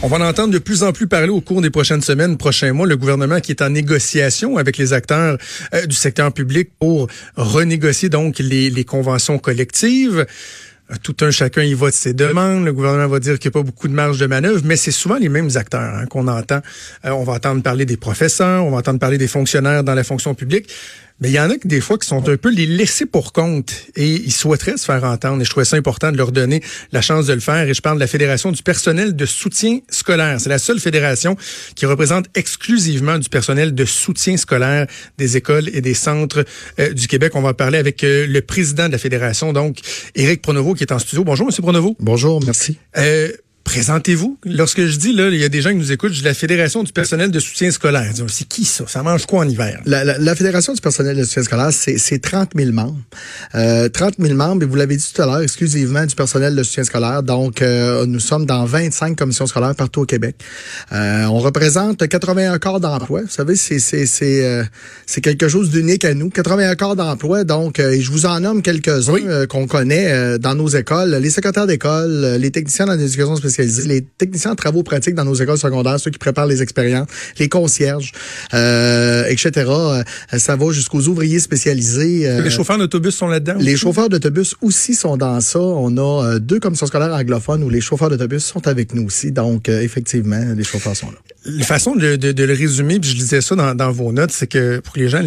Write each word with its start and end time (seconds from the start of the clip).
On 0.00 0.06
va 0.06 0.18
en 0.18 0.20
entendre 0.20 0.52
de 0.52 0.60
plus 0.60 0.84
en 0.84 0.92
plus 0.92 1.08
parler 1.08 1.28
au 1.28 1.40
cours 1.40 1.60
des 1.60 1.70
prochaines 1.70 2.02
semaines, 2.02 2.36
prochains 2.36 2.72
mois. 2.72 2.86
Le 2.86 2.96
gouvernement 2.96 3.40
qui 3.40 3.50
est 3.50 3.62
en 3.62 3.70
négociation 3.70 4.56
avec 4.56 4.78
les 4.78 4.92
acteurs 4.92 5.38
euh, 5.74 5.86
du 5.86 5.96
secteur 5.96 6.32
public 6.32 6.70
pour 6.78 7.08
renégocier 7.34 8.08
donc 8.08 8.38
les, 8.38 8.84
conventions 8.84 9.40
collectives 9.40 10.24
euh, 10.90 10.94
tout 11.02 11.16
un 11.22 11.32
chacun 11.32 11.64
y 11.64 11.74
va 11.74 11.88
de 11.88 11.94
ses 11.94 12.14
demandes. 12.14 12.64
Le 12.64 12.72
gouvernement 12.72 13.08
va 13.08 13.18
dire 13.18 13.40
qu'il 13.40 13.50
n'y 13.50 13.54
a 13.54 13.58
pas 13.60 13.64
beaucoup 13.64 13.88
de 13.88 13.92
marge 13.92 14.18
de 14.18 14.26
manœuvre, 14.26 14.62
mais 14.64 14.76
c'est 14.76 14.92
souvent 14.92 15.16
les 15.16 15.28
mêmes 15.28 15.50
acteurs 15.56 15.80
hein, 15.80 16.06
qu'on 16.06 16.28
entend. 16.28 16.60
Euh, 17.04 17.10
on 17.10 17.24
va 17.24 17.32
entendre 17.32 17.60
parler 17.64 17.84
des 17.84 17.96
professeurs, 17.96 18.64
on 18.64 18.70
va 18.70 18.78
entendre 18.78 19.00
parler 19.00 19.18
des 19.18 19.28
fonctionnaires 19.28 19.82
dans 19.82 19.94
la 19.94 20.04
fonction 20.04 20.32
publique. 20.36 20.70
Mais 21.20 21.30
il 21.30 21.34
y 21.34 21.40
en 21.40 21.50
a 21.50 21.56
qui 21.56 21.66
des 21.66 21.80
fois 21.80 21.98
qui 21.98 22.06
sont 22.06 22.28
un 22.28 22.36
peu 22.36 22.50
les 22.50 22.66
laissés 22.66 23.06
pour 23.06 23.32
compte 23.32 23.72
et 23.96 24.08
ils 24.08 24.32
souhaiteraient 24.32 24.76
se 24.76 24.84
faire 24.84 25.02
entendre. 25.04 25.40
Et 25.40 25.44
je 25.44 25.50
trouvais 25.50 25.64
ça 25.64 25.76
important 25.76 26.12
de 26.12 26.16
leur 26.16 26.30
donner 26.30 26.62
la 26.92 27.00
chance 27.00 27.26
de 27.26 27.32
le 27.32 27.40
faire. 27.40 27.68
Et 27.68 27.74
je 27.74 27.82
parle 27.82 27.96
de 27.96 28.00
la 28.00 28.06
Fédération 28.06 28.52
du 28.52 28.62
personnel 28.62 29.16
de 29.16 29.26
soutien 29.26 29.80
scolaire. 29.90 30.40
C'est 30.40 30.48
la 30.48 30.58
seule 30.58 30.78
fédération 30.78 31.36
qui 31.74 31.86
représente 31.86 32.26
exclusivement 32.34 33.18
du 33.18 33.28
personnel 33.28 33.74
de 33.74 33.84
soutien 33.84 34.36
scolaire 34.36 34.86
des 35.16 35.36
écoles 35.36 35.68
et 35.72 35.80
des 35.80 35.94
centres 35.94 36.44
euh, 36.78 36.92
du 36.92 37.08
Québec. 37.08 37.32
On 37.34 37.42
va 37.42 37.54
parler 37.54 37.78
avec 37.78 38.04
euh, 38.04 38.26
le 38.26 38.40
président 38.40 38.86
de 38.86 38.92
la 38.92 38.98
fédération, 38.98 39.52
donc 39.52 39.80
Éric 40.14 40.42
Pronovo, 40.42 40.74
qui 40.74 40.84
est 40.84 40.92
en 40.92 40.98
studio. 40.98 41.24
Bonjour, 41.24 41.46
Monsieur 41.46 41.62
Pronovo. 41.62 41.96
Bonjour, 41.98 42.42
merci. 42.44 42.78
Euh, 42.96 43.32
Présentez-vous. 43.68 44.38
Lorsque 44.46 44.86
je 44.86 44.96
dis, 44.96 45.12
là, 45.12 45.28
il 45.28 45.36
y 45.38 45.44
a 45.44 45.50
des 45.50 45.60
gens 45.60 45.68
qui 45.68 45.76
nous 45.76 45.92
écoutent, 45.92 46.14
je 46.14 46.20
dis 46.20 46.24
la 46.24 46.32
Fédération 46.32 46.82
du 46.84 46.90
personnel 46.90 47.30
de 47.30 47.38
soutien 47.38 47.70
scolaire. 47.70 48.10
C'est 48.28 48.48
qui 48.48 48.64
ça? 48.64 48.84
Ça 48.88 49.02
mange 49.02 49.26
quoi 49.26 49.40
en 49.44 49.48
hiver? 49.48 49.78
La, 49.84 50.04
la, 50.04 50.16
la 50.16 50.34
Fédération 50.34 50.72
du 50.72 50.80
personnel 50.80 51.18
de 51.18 51.22
soutien 51.24 51.42
scolaire, 51.42 51.68
c'est 51.70 52.18
30 52.18 52.52
000 52.56 52.72
membres. 52.72 52.96
Euh, 53.54 53.90
30 53.90 54.14
000 54.18 54.32
membres, 54.34 54.62
et 54.62 54.66
vous 54.66 54.74
l'avez 54.74 54.96
dit 54.96 55.06
tout 55.14 55.20
à 55.20 55.26
l'heure, 55.26 55.42
exclusivement 55.42 56.06
du 56.06 56.14
personnel 56.14 56.56
de 56.56 56.62
soutien 56.62 56.82
scolaire. 56.84 57.22
Donc, 57.22 57.60
euh, 57.60 58.06
nous 58.06 58.20
sommes 58.20 58.46
dans 58.46 58.64
25 58.64 59.14
commissions 59.18 59.46
scolaires 59.46 59.74
partout 59.74 60.00
au 60.00 60.06
Québec. 60.06 60.36
Euh, 60.92 61.24
on 61.26 61.38
représente 61.38 62.08
81 62.08 62.58
corps 62.58 62.80
d'emploi. 62.80 63.20
Vous 63.20 63.28
savez, 63.28 63.54
c'est 63.54 63.78
c'est 63.80 64.46
euh, 64.46 64.64
c'est 65.04 65.20
quelque 65.20 65.46
chose 65.46 65.68
d'unique 65.68 66.06
à 66.06 66.14
nous. 66.14 66.30
81 66.30 66.74
corps 66.74 66.96
d'emploi. 66.96 67.44
Donc, 67.44 67.80
euh, 67.80 67.90
et 67.92 68.00
je 68.00 68.10
vous 68.10 68.24
en 68.24 68.40
nomme 68.40 68.62
quelques-uns 68.62 69.12
Oui. 69.12 69.24
euh, 69.26 69.46
qu'on 69.46 69.66
connaît 69.66 70.38
dans 70.38 70.54
nos 70.54 70.68
écoles. 70.68 71.14
Les 71.16 71.28
secrétaires 71.30 71.66
d'école, 71.66 72.36
les 72.40 72.50
techniciens 72.50 72.86
dans 72.86 72.94
l'éducation 72.94 73.36
les 73.62 74.02
techniciens 74.18 74.52
en 74.52 74.54
travaux 74.54 74.82
pratiques 74.82 75.14
dans 75.14 75.24
nos 75.24 75.34
écoles 75.34 75.58
secondaires, 75.58 75.98
ceux 76.00 76.10
qui 76.10 76.18
préparent 76.18 76.46
les 76.46 76.62
expériences, 76.62 77.08
les 77.38 77.48
concierges, 77.48 78.12
euh, 78.54 79.24
etc. 79.28 79.50
Euh, 79.68 80.02
Ça 80.38 80.56
va 80.56 80.70
jusqu'aux 80.72 81.02
ouvriers 81.08 81.40
spécialisés. 81.40 82.28
euh, 82.28 82.42
Les 82.42 82.50
chauffeurs 82.50 82.78
d'autobus 82.78 83.14
sont 83.14 83.28
là-dedans? 83.28 83.54
les 83.58 83.76
chauffeurs 83.76 84.08
d'autobus 84.08 84.54
aussi 84.62 84.94
sont 84.94 85.16
dans 85.16 85.40
ça. 85.40 85.60
On 85.60 85.96
a 85.98 86.38
deux 86.38 86.60
commissions 86.60 86.86
scolaires 86.86 87.12
anglophones 87.14 87.62
où 87.62 87.70
les 87.70 87.80
chauffeurs 87.80 88.10
d'autobus 88.10 88.44
sont 88.44 88.66
avec 88.68 88.94
nous 88.94 89.04
aussi. 89.06 89.32
Donc, 89.32 89.68
effectivement, 89.68 90.42
les 90.56 90.64
chauffeurs 90.64 90.96
sont 90.96 91.10
là. 91.10 91.18
La 91.44 91.64
façon 91.64 91.94
de, 91.96 92.16
de- 92.16 92.32
de 92.32 92.44
le 92.44 92.52
résumer, 92.52 92.98
puis 93.00 93.10
je 93.10 93.16
disais 93.16 93.40
ça 93.40 93.54
dans, 93.54 93.74
dans 93.74 93.90
vos 93.92 94.12
notes, 94.12 94.30
c'est 94.32 94.46
que 94.46 94.80
pour 94.80 94.94
que 94.94 95.00
les 95.00 95.08
gens 95.08 95.22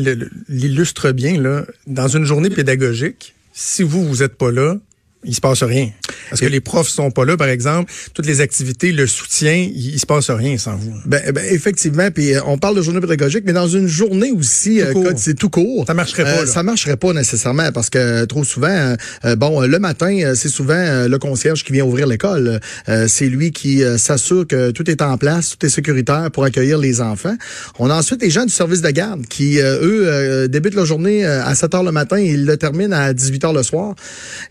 l'illustrent 0.50 1.12
bien, 1.12 1.42
là, 1.42 1.66
dans 1.88 2.08
une 2.08 2.26
journée 2.26 2.50
pédagogique, 2.50 3.34
si 3.54 3.84
vous, 3.84 4.06
vous 4.08 4.24
êtes 4.24 4.36
pas 4.36 4.52
là, 4.52 4.76
il 5.24 5.36
se 5.36 5.42
passe 5.42 5.64
rien. 5.64 5.90
Parce 6.30 6.42
que 6.42 6.48
les 6.48 6.62
profs 6.62 6.88
sont 6.88 7.12
pas 7.12 7.26
là, 7.26 7.38
par 7.38 7.48
exemple, 7.48 7.92
toutes 8.14 8.26
les 8.26 8.42
activités, 8.42 8.92
le 8.92 9.06
soutien, 9.06 9.54
il, 9.54 9.96
il 9.96 10.00
se 10.00 10.06
passe 10.06 10.30
rien 10.30 10.58
sans 10.58 10.76
vous. 10.76 10.94
Ben, 11.06 11.22
ben, 11.32 11.44
effectivement, 11.52 12.10
puis 12.10 12.34
euh, 12.34 12.42
on 12.46 12.58
parle 12.58 12.76
de 12.76 12.82
journée 12.82 13.02
pédagogique, 13.02 13.44
mais 13.46 13.54
dans 13.54 13.68
une 13.68 13.88
journée 13.88 14.32
aussi, 14.32 14.82
euh, 14.82 14.94
c'est 15.18 15.36
tout 15.36 15.50
court. 15.50 15.84
Ça 15.86 15.94
marcherait 15.94 16.24
pas, 16.24 16.42
euh, 16.42 16.46
ça 16.46 16.64
marcherait 16.64 16.98
pas 16.98 17.14
nécessairement 17.14 17.72
parce 17.72 17.90
que 17.90 18.26
trop 18.26 18.44
souvent, 18.44 18.96
euh, 19.26 19.36
bon, 19.36 19.62
le 19.62 19.80
matin, 19.80 20.34
c'est 20.36 20.50
souvent 20.50 20.74
euh, 20.74 21.08
le 21.08 21.20
concierge 21.20 21.64
qui 21.64 21.74
vient 21.74 21.86
ouvrir 21.86 22.08
l'école. 22.08 22.60
C'est 23.08 23.28
lui 23.28 23.52
qui 23.52 23.84
s'assure 23.98 24.48
que 24.48 24.72
tout 24.72 24.90
est 24.90 25.02
en 25.02 25.18
place, 25.18 25.58
tout 25.58 25.66
est 25.66 25.70
sécuritaire 25.70 26.30
pour 26.32 26.44
accueillir 26.44 26.78
les 26.78 27.02
enfants. 27.02 27.36
On 27.80 27.90
a 27.90 27.96
ensuite 27.96 28.22
les 28.22 28.30
gens 28.30 28.46
du 28.46 28.52
service 28.52 28.82
de 28.82 28.90
garde 28.90 29.26
qui, 29.28 29.60
eux, 29.60 30.48
débutent 30.48 30.76
leur 30.76 30.86
journée 30.86 31.26
à 31.26 31.54
7 31.56 31.76
heures 31.76 31.84
le 31.84 31.92
matin 31.92 32.18
et 32.18 32.28
ils 32.28 32.46
le 32.46 32.58
terminent 32.58 32.96
à 32.96 33.14
18 33.14 33.46
heures 33.46 33.54
le 33.54 33.64
soir. 33.64 33.96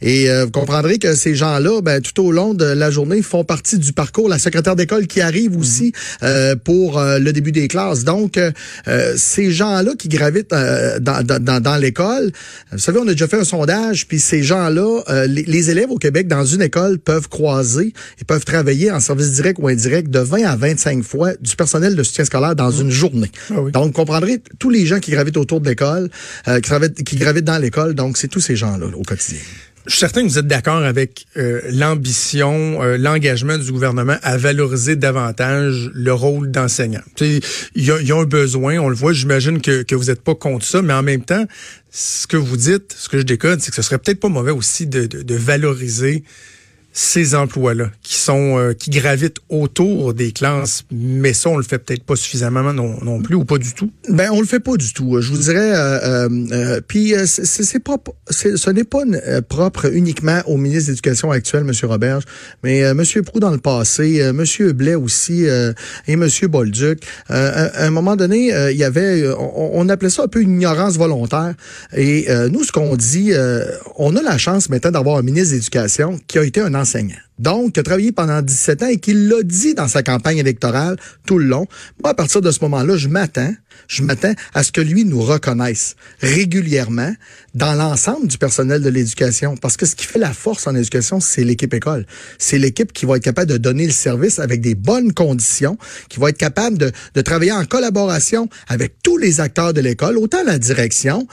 Et 0.02 0.30
euh, 0.30 0.46
comprendrez 0.60 0.98
que 0.98 1.14
ces 1.14 1.34
gens-là, 1.34 1.80
ben, 1.80 2.00
tout 2.00 2.22
au 2.22 2.32
long 2.32 2.54
de 2.54 2.64
la 2.64 2.90
journée, 2.90 3.22
font 3.22 3.44
partie 3.44 3.78
du 3.78 3.92
parcours. 3.92 4.28
La 4.28 4.38
secrétaire 4.38 4.76
d'école 4.76 5.06
qui 5.06 5.20
arrive 5.20 5.56
aussi 5.56 5.92
euh, 6.22 6.56
pour 6.56 6.98
euh, 6.98 7.18
le 7.18 7.32
début 7.32 7.52
des 7.52 7.68
classes. 7.68 8.04
Donc, 8.04 8.36
euh, 8.36 8.50
euh, 8.88 9.14
ces 9.16 9.50
gens-là 9.50 9.92
qui 9.98 10.08
gravitent 10.08 10.52
euh, 10.52 10.98
dans, 10.98 11.24
dans, 11.24 11.62
dans, 11.62 11.76
l'école, 11.76 12.30
vous 12.72 12.78
savez, 12.78 12.98
on 12.98 13.08
a 13.08 13.12
déjà 13.12 13.28
fait 13.28 13.38
un 13.38 13.44
sondage, 13.44 14.06
puis 14.06 14.18
ces 14.18 14.42
gens-là, 14.42 15.02
euh, 15.08 15.26
les, 15.26 15.42
les 15.42 15.70
élèves 15.70 15.90
au 15.90 15.98
Québec 15.98 16.28
dans 16.28 16.44
une 16.44 16.62
école 16.62 16.98
peuvent 16.98 17.28
croiser 17.28 17.92
et 18.20 18.24
peuvent 18.24 18.44
travailler 18.44 18.90
en 18.90 19.00
service 19.00 19.32
direct 19.32 19.58
ou 19.60 19.68
indirect 19.68 20.10
de 20.10 20.20
20 20.20 20.44
à 20.44 20.56
25 20.56 21.02
fois 21.02 21.32
du 21.40 21.56
personnel 21.56 21.96
de 21.96 22.02
soutien 22.02 22.24
scolaire 22.24 22.54
dans 22.54 22.70
une 22.70 22.90
journée. 22.90 23.30
Ah 23.50 23.60
oui. 23.60 23.72
Donc, 23.72 23.86
vous 23.86 23.92
comprendrez 23.92 24.42
tous 24.58 24.70
les 24.70 24.86
gens 24.86 24.98
qui 24.98 25.10
gravitent 25.10 25.36
autour 25.36 25.60
de 25.60 25.68
l'école, 25.68 26.10
euh, 26.48 26.60
qui, 26.60 26.70
gravitent, 26.70 27.02
qui 27.04 27.16
gravitent 27.16 27.44
dans 27.44 27.58
l'école. 27.58 27.94
Donc, 27.94 28.16
c'est 28.16 28.28
tous 28.28 28.40
ces 28.40 28.56
gens-là 28.56 28.86
là, 28.86 28.96
au 28.96 29.02
quotidien. 29.02 29.40
Je 29.86 29.92
suis 29.92 30.00
certain 30.00 30.22
que 30.22 30.28
vous 30.28 30.38
êtes 30.38 30.46
d'accord 30.46 30.82
avec 30.82 31.26
euh, 31.38 31.62
l'ambition, 31.72 32.82
euh, 32.82 32.98
l'engagement 32.98 33.56
du 33.56 33.72
gouvernement 33.72 34.16
à 34.22 34.36
valoriser 34.36 34.94
davantage 34.94 35.90
le 35.94 36.12
rôle 36.12 36.50
d'enseignant. 36.50 37.00
Il 37.20 37.40
y 37.76 37.90
a 38.12 38.16
un 38.16 38.24
besoin, 38.24 38.78
on 38.78 38.90
le 38.90 38.94
voit, 38.94 39.14
j'imagine 39.14 39.60
que, 39.62 39.82
que 39.82 39.94
vous 39.94 40.06
n'êtes 40.06 40.20
pas 40.20 40.34
contre 40.34 40.66
ça, 40.66 40.82
mais 40.82 40.92
en 40.92 41.02
même 41.02 41.24
temps, 41.24 41.44
ce 41.90 42.26
que 42.26 42.36
vous 42.36 42.58
dites, 42.58 42.94
ce 42.96 43.08
que 43.08 43.18
je 43.18 43.22
décode, 43.22 43.60
c'est 43.60 43.70
que 43.70 43.76
ce 43.76 43.82
serait 43.82 43.98
peut-être 43.98 44.20
pas 44.20 44.28
mauvais 44.28 44.52
aussi 44.52 44.86
de, 44.86 45.06
de, 45.06 45.22
de 45.22 45.34
valoriser 45.34 46.24
ces 46.92 47.34
emplois-là 47.34 47.90
qui 48.02 48.16
sont 48.16 48.58
euh, 48.58 48.72
qui 48.72 48.90
gravitent 48.90 49.38
autour 49.48 50.14
des 50.14 50.32
classes, 50.32 50.84
mais 50.90 51.32
ça 51.32 51.50
on 51.50 51.56
le 51.56 51.62
fait 51.62 51.78
peut-être 51.78 52.04
pas 52.04 52.16
suffisamment 52.16 52.72
non, 52.72 53.20
plus 53.20 53.34
ou 53.34 53.44
pas 53.44 53.58
du 53.58 53.72
tout? 53.72 53.90
Ben 54.08 54.30
on 54.32 54.40
le 54.40 54.46
fait 54.46 54.60
pas 54.60 54.76
du 54.76 54.92
tout. 54.92 55.20
Je 55.20 55.30
vous 55.30 55.38
dirais. 55.38 55.72
Euh, 55.74 56.00
euh, 56.00 56.28
euh, 56.52 56.80
puis 56.86 57.14
euh, 57.14 57.24
c'est 57.26 57.46
ce 57.46 58.70
n'est 58.70 58.84
pas 58.84 59.02
euh, 59.04 59.40
propre 59.42 59.86
uniquement 59.92 60.40
au 60.46 60.56
ministre 60.56 60.86
de 60.86 60.92
l'Éducation 60.92 61.30
actuel, 61.30 61.64
Monsieur 61.64 61.86
Roberge, 61.86 62.24
mais 62.62 62.84
euh, 62.84 62.94
Monsieur 62.94 63.22
dans 63.38 63.50
le 63.50 63.58
passé, 63.58 64.22
euh, 64.22 64.32
Monsieur 64.32 64.72
Blais 64.72 64.94
aussi 64.94 65.48
euh, 65.48 65.72
et 66.06 66.16
Monsieur 66.16 66.48
Bolduc. 66.48 67.02
Euh, 67.30 67.68
à, 67.74 67.86
un 67.86 67.90
moment 67.90 68.16
donné, 68.16 68.52
euh, 68.52 68.72
il 68.72 68.78
y 68.78 68.84
avait, 68.84 69.22
euh, 69.22 69.34
on, 69.36 69.88
appelait 69.88 70.10
ça 70.10 70.24
un 70.24 70.28
peu 70.28 70.40
une 70.40 70.52
ignorance 70.52 70.96
volontaire. 70.96 71.54
Et 71.96 72.30
euh, 72.30 72.48
nous, 72.48 72.64
ce 72.64 72.72
qu'on 72.72 72.96
dit, 72.96 73.32
euh, 73.32 73.64
on 73.96 74.16
a 74.16 74.22
la 74.22 74.38
chance 74.38 74.68
maintenant 74.68 74.90
d'avoir 74.90 75.18
un 75.18 75.22
ministre 75.22 75.50
de 75.50 75.56
l'Éducation 75.56 76.18
qui 76.26 76.38
a 76.38 76.44
été 76.44 76.60
un 76.60 76.74
Donc, 77.38 77.72
qui 77.72 77.80
a 77.80 77.82
travaillé 77.82 78.12
pendant 78.12 78.42
17 78.42 78.82
ans 78.82 78.86
et 78.88 78.98
qui 78.98 79.14
l'a 79.14 79.42
dit 79.42 79.74
dans 79.74 79.88
sa 79.88 80.02
campagne 80.02 80.38
électorale 80.38 80.96
tout 81.26 81.38
le 81.38 81.46
long. 81.46 81.66
Moi, 82.02 82.10
à 82.10 82.14
partir 82.14 82.40
de 82.40 82.50
ce 82.50 82.60
moment-là, 82.62 82.96
je 82.96 83.08
m'attends, 83.08 83.52
je 83.88 84.02
m'attends 84.02 84.34
à 84.52 84.62
ce 84.62 84.72
que 84.72 84.80
lui 84.80 85.04
nous 85.04 85.22
reconnaisse 85.22 85.96
régulièrement 86.20 87.14
dans 87.54 87.74
l'ensemble 87.74 88.28
du 88.28 88.36
personnel 88.36 88.82
de 88.82 88.90
l'éducation. 88.90 89.56
Parce 89.56 89.76
que 89.76 89.86
ce 89.86 89.96
qui 89.96 90.04
fait 90.04 90.18
la 90.18 90.32
force 90.32 90.66
en 90.66 90.74
éducation, 90.74 91.18
c'est 91.20 91.44
l'équipe 91.44 91.72
école. 91.72 92.06
C'est 92.38 92.58
l'équipe 92.58 92.92
qui 92.92 93.06
va 93.06 93.16
être 93.16 93.24
capable 93.24 93.50
de 93.50 93.56
donner 93.56 93.86
le 93.86 93.92
service 93.92 94.38
avec 94.38 94.60
des 94.60 94.74
bonnes 94.74 95.12
conditions, 95.12 95.78
qui 96.08 96.20
va 96.20 96.28
être 96.28 96.38
capable 96.38 96.76
de 96.78 97.20
travailler 97.22 97.52
en 97.52 97.64
collaboration 97.64 98.48
avec 98.68 99.02
tous 99.02 99.16
les 99.16 99.40
acteurs 99.40 99.72
de 99.72 99.80
l'école, 99.80 100.18
autant 100.18 100.44
la 100.44 100.58
direction, 100.58 101.26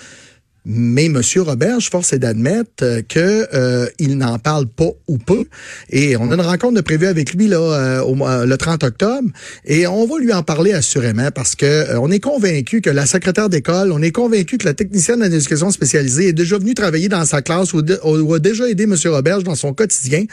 mais 0.70 1.06
M. 1.06 1.22
Roberge, 1.38 1.90
force 1.90 2.12
est 2.12 2.20
d'admettre 2.20 2.84
euh, 2.84 3.02
que 3.02 3.48
euh, 3.54 3.88
il 4.00 4.18
n'en 4.18 4.38
parle 4.38 4.68
pas 4.68 4.90
ou 5.08 5.18
peu. 5.18 5.46
Et 5.90 6.18
on 6.18 6.30
a 6.30 6.36
une 6.36 6.42
rencontre 6.42 6.74
de 6.74 6.82
prévue 6.82 7.08
avec 7.08 7.34
lui 7.34 7.48
là 7.48 7.58
euh, 7.58 8.46
le 8.46 8.58
30 8.58 8.84
octobre. 8.84 9.30
Et 9.66 9.88
on 9.88 10.06
va 10.06 10.20
lui 10.20 10.34
en 10.34 10.44
parler 10.44 10.74
assurément 10.74 11.30
parce 11.34 11.56
que 11.56 11.98
on 11.98 12.12
est 12.12 12.20
convaincu 12.20 12.82
que 12.82 12.90
la 12.90 13.06
secrétaire 13.06 13.48
d'école, 13.48 13.94
on 13.94 14.02
est 14.02 14.12
convaincu 14.12 14.58
que 14.58 14.66
la 14.66 14.74
technicienne 14.74 15.24
en 15.24 15.32
éducation 15.32 15.72
spécialisée 15.72 16.28
est 16.28 16.34
déjà 16.34 16.58
venue 16.58 16.74
travailler 16.74 17.08
dans 17.08 17.24
sa 17.24 17.42
classe 17.42 17.74
ou, 17.74 18.34
a 18.34 18.40
déjà 18.40 18.68
aidé 18.68 18.84
M. 18.84 18.96
Roberge 19.06 19.44
dans 19.46 19.56
son 19.56 19.74
quotidien. 19.74 20.26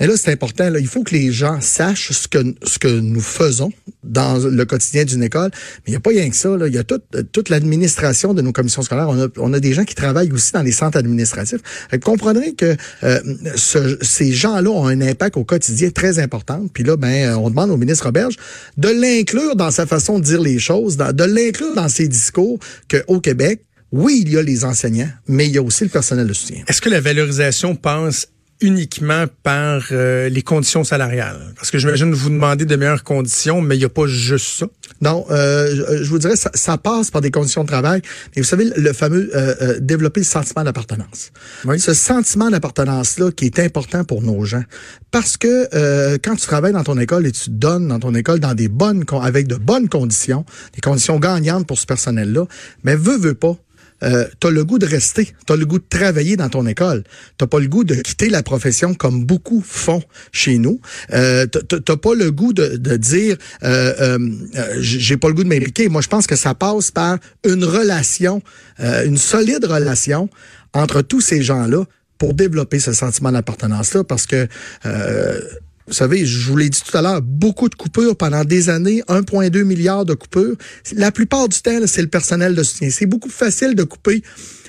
Et 0.00 0.06
là, 0.06 0.14
c'est 0.16 0.32
important. 0.32 0.68
Là, 0.70 0.78
il 0.80 0.86
faut 0.88 1.02
que 1.04 1.14
les 1.14 1.30
gens 1.32 1.60
sachent 1.60 2.10
ce 2.12 2.26
que 2.26 2.38
ce 2.64 2.78
que 2.78 2.88
nous 2.88 3.20
faisons 3.20 3.72
dans 4.02 4.38
le 4.38 4.64
quotidien 4.64 5.04
d'une 5.04 5.22
école. 5.22 5.50
Mais 5.52 5.82
il 5.88 5.90
n'y 5.92 5.96
a 5.96 6.00
pas 6.00 6.10
rien 6.10 6.28
que 6.28 6.36
ça. 6.36 6.56
Là. 6.56 6.66
Il 6.66 6.74
y 6.74 6.78
a 6.78 6.84
toute, 6.84 7.04
toute 7.32 7.48
l'administration 7.48 8.34
de 8.34 8.42
nos 8.42 8.52
commissions 8.52 8.82
scolaires. 8.82 9.08
On 9.08 9.20
a, 9.22 9.28
on 9.38 9.52
a 9.52 9.60
des 9.60 9.72
gens 9.72 9.84
qui 9.84 9.94
travaillent 9.94 10.32
aussi 10.32 10.52
dans 10.52 10.62
les 10.62 10.72
centres 10.72 10.98
administratifs. 10.98 11.60
Vous 11.92 11.98
comprendrez 12.00 12.54
que 12.54 12.76
euh, 13.04 13.20
ce- 13.56 13.96
ces 14.02 14.32
gens-là 14.32 14.68
ont 14.70 14.86
un 14.86 15.00
impact 15.00 15.36
au 15.36 15.44
quotidien 15.44 15.90
très 15.90 16.18
important. 16.18 16.66
Puis 16.74 16.82
là, 16.84 16.96
ben, 16.96 17.34
on 17.36 17.48
demande 17.48 17.70
au 17.70 17.76
ministre 17.76 18.06
Roberge 18.06 18.34
de 18.76 18.88
l'inclure 18.88 19.54
dans 19.56 19.70
sa 19.70 19.86
façon 19.86 20.18
de 20.18 20.24
dire 20.24 20.40
les 20.40 20.58
choses, 20.58 20.96
de 20.96 21.24
l'inclure 21.24 21.74
dans 21.74 21.88
ses 21.88 22.08
discours 22.08 22.58
qu'au 22.90 23.20
Québec, 23.20 23.64
oui, 23.92 24.24
il 24.26 24.32
y 24.32 24.36
a 24.36 24.42
les 24.42 24.64
enseignants, 24.64 25.10
mais 25.28 25.46
il 25.46 25.52
y 25.52 25.58
a 25.58 25.62
aussi 25.62 25.84
le 25.84 25.90
personnel 25.90 26.26
de 26.26 26.32
soutien. 26.32 26.64
Est-ce 26.66 26.80
que 26.80 26.90
la 26.90 27.00
valorisation 27.00 27.76
passe 27.76 28.26
uniquement 28.60 29.24
par 29.42 29.82
euh, 29.92 30.28
les 30.28 30.42
conditions 30.42 30.84
salariales? 30.84 31.52
Parce 31.56 31.70
que 31.70 31.78
j'imagine 31.78 32.12
vous 32.12 32.30
demandez 32.30 32.64
de 32.64 32.76
meilleures 32.76 33.04
conditions, 33.04 33.60
mais 33.60 33.76
il 33.76 33.80
n'y 33.80 33.84
a 33.84 33.88
pas 33.88 34.06
juste 34.06 34.58
ça. 34.58 34.66
Non, 35.00 35.26
euh, 35.30 36.02
je 36.02 36.08
vous 36.08 36.18
dirais, 36.18 36.36
ça, 36.36 36.50
ça, 36.54 36.78
passe 36.78 37.10
par 37.10 37.20
des 37.20 37.30
conditions 37.30 37.62
de 37.62 37.68
travail. 37.68 38.00
Mais 38.34 38.42
vous 38.42 38.48
savez, 38.48 38.64
le 38.76 38.92
fameux 38.92 39.30
euh, 39.34 39.54
euh 39.60 39.80
développer 39.80 40.20
le 40.20 40.24
sentiment 40.24 40.64
d'appartenance. 40.64 41.30
Oui. 41.64 41.78
Ce 41.80 41.94
sentiment 41.94 42.50
d'appartenance-là 42.50 43.30
qui 43.32 43.46
est 43.46 43.58
important 43.58 44.04
pour 44.04 44.22
nos 44.22 44.44
gens. 44.44 44.64
Parce 45.10 45.36
que 45.36 45.68
euh, 45.74 46.18
quand 46.22 46.36
tu 46.36 46.46
travailles 46.46 46.72
dans 46.72 46.84
ton 46.84 46.98
école 46.98 47.26
et 47.26 47.32
tu 47.32 47.50
donnes 47.50 47.88
dans 47.88 48.00
ton 48.00 48.14
école 48.14 48.40
dans 48.40 48.54
des 48.54 48.68
bonnes 48.68 49.04
avec 49.22 49.46
de 49.46 49.56
bonnes 49.56 49.88
conditions, 49.88 50.44
des 50.74 50.80
conditions 50.80 51.18
gagnantes 51.18 51.66
pour 51.66 51.78
ce 51.78 51.86
personnel-là, 51.86 52.46
mais 52.82 52.96
veut, 52.96 53.18
veut 53.18 53.34
pas, 53.34 53.56
euh, 54.04 54.26
tu 54.40 54.46
as 54.46 54.50
le 54.50 54.64
goût 54.64 54.78
de 54.78 54.86
rester, 54.86 55.34
tu 55.46 55.52
as 55.52 55.56
le 55.56 55.66
goût 55.66 55.78
de 55.78 55.84
travailler 55.88 56.36
dans 56.36 56.48
ton 56.48 56.66
école. 56.66 57.04
Tu 57.38 57.46
pas 57.46 57.58
le 57.58 57.68
goût 57.68 57.84
de 57.84 57.94
quitter 57.94 58.28
la 58.28 58.42
profession 58.42 58.94
comme 58.94 59.24
beaucoup 59.24 59.62
font 59.66 60.02
chez 60.32 60.58
nous. 60.58 60.80
Euh, 61.12 61.46
tu 61.46 61.96
pas 61.96 62.14
le 62.14 62.30
goût 62.30 62.52
de, 62.52 62.96
dire 62.96 63.36
euh, 63.62 63.94
euh, 64.00 64.18
euh 64.56 64.74
j'ai 64.80 65.16
pas 65.16 65.28
le 65.28 65.34
goût 65.34 65.44
de 65.44 65.48
m'impliquer. 65.48 65.88
Moi, 65.88 66.02
je 66.02 66.08
pense 66.08 66.26
que 66.26 66.36
ça 66.36 66.54
passe 66.54 66.90
par 66.90 67.18
une 67.44 67.64
relation, 67.64 68.42
euh, 68.80 69.06
une 69.06 69.18
solide 69.18 69.64
relation 69.64 70.28
entre 70.72 71.02
tous 71.02 71.20
ces 71.20 71.42
gens-là 71.42 71.84
pour 72.18 72.34
développer 72.34 72.78
ce 72.78 72.92
sentiment 72.92 73.32
d'appartenance-là 73.32 74.04
parce 74.04 74.26
que 74.26 74.48
vous 75.86 75.92
savez, 75.92 76.24
je 76.24 76.50
vous 76.50 76.56
l'ai 76.56 76.70
dit 76.70 76.80
tout 76.82 76.96
à 76.96 77.02
l'heure, 77.02 77.20
beaucoup 77.20 77.68
de 77.68 77.74
coupures 77.74 78.16
pendant 78.16 78.44
des 78.44 78.70
années, 78.70 79.02
1,2 79.08 79.64
milliard 79.64 80.04
de 80.04 80.14
coupures. 80.14 80.56
La 80.94 81.12
plupart 81.12 81.48
du 81.48 81.60
temps, 81.60 81.78
c'est 81.86 82.02
le 82.02 82.08
personnel 82.08 82.54
de 82.54 82.62
soutien. 82.62 82.88
C'est 82.90 83.06
beaucoup 83.06 83.28
plus 83.28 83.36
facile 83.36 83.74
de 83.74 83.84
couper 83.84 84.22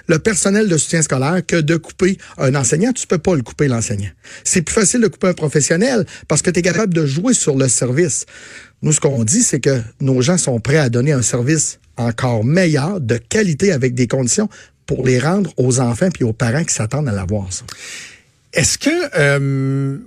le 0.08 0.20
personnel 0.20 0.68
de 0.68 0.78
soutien 0.78 1.02
scolaire 1.02 1.42
que 1.46 1.56
de 1.56 1.78
couper 1.78 2.18
un 2.38 2.54
enseignant. 2.56 2.92
Tu 2.92 3.08
peux 3.08 3.18
pas 3.18 3.36
le 3.36 3.42
couper, 3.42 3.68
l'enseignant. 3.68 4.10
C'est 4.44 4.62
plus 4.62 4.74
facile 4.74 5.02
de 5.02 5.08
couper 5.08 5.28
un 5.28 5.34
professionnel 5.34 6.06
parce 6.28 6.42
que 6.42 6.50
tu 6.52 6.60
es 6.60 6.62
capable 6.62 6.94
de 6.94 7.06
jouer 7.06 7.34
sur 7.34 7.56
le 7.56 7.68
service. 7.68 8.26
Nous, 8.82 8.92
ce 8.92 9.00
qu'on 9.00 9.24
dit, 9.24 9.42
c'est 9.42 9.60
que 9.60 9.82
nos 10.02 10.22
gens 10.22 10.38
sont 10.38 10.60
prêts 10.60 10.78
à 10.78 10.90
donner 10.90 11.14
un 11.14 11.22
service 11.22 11.80
encore 11.98 12.44
meilleur, 12.44 13.00
de 13.00 13.18
qualité, 13.18 13.72
avec 13.72 13.96
des 13.96 14.08
conditions 14.08 14.50
pour 14.86 15.06
les 15.06 15.18
rendre 15.18 15.52
aux 15.58 15.80
enfants 15.80 16.10
puis 16.14 16.24
aux 16.24 16.34
parents 16.34 16.64
qui 16.64 16.74
s'attendent 16.74 17.08
à 17.08 17.14
l'avoir. 17.14 17.48
Est-ce 18.54 18.78
que 18.78 18.90
euh, 19.18 19.98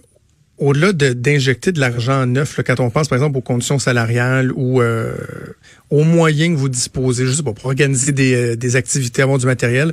au-delà 0.58 0.92
d'injecter 0.92 1.72
de, 1.72 1.80
l'argent 1.80 2.26
neuf, 2.26 2.56
là, 2.56 2.64
quand 2.64 2.80
on 2.80 2.90
pense 2.90 3.08
par 3.08 3.16
exemple 3.16 3.38
aux 3.38 3.42
conditions 3.42 3.78
salariales 3.78 4.52
ou 4.52 4.80
euh, 4.80 5.14
aux 5.90 6.04
moyens 6.04 6.54
que 6.54 6.60
vous 6.60 6.68
disposez, 6.68 7.26
je 7.26 7.32
sais 7.32 7.42
pas, 7.42 7.52
pour 7.52 7.66
organiser 7.66 8.12
des, 8.12 8.34
euh, 8.34 8.56
des 8.56 8.76
activités, 8.76 9.22
avoir 9.22 9.38
du 9.38 9.46
matériel, 9.46 9.92